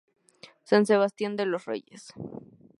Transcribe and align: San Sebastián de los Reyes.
San 0.63 0.87
Sebastián 0.87 1.35
de 1.35 1.45
los 1.45 1.65
Reyes. 1.65 2.11